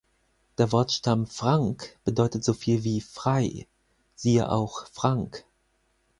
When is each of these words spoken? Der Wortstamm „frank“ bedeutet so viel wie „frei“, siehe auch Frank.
Der 0.57 0.71
Wortstamm 0.71 1.27
„frank“ 1.27 1.99
bedeutet 2.05 2.43
so 2.43 2.53
viel 2.53 2.83
wie 2.83 3.01
„frei“, 3.01 3.67
siehe 4.15 4.51
auch 4.51 4.87
Frank. 4.87 5.45